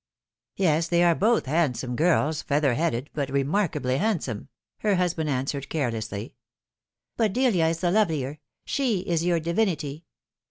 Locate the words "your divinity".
9.23-10.05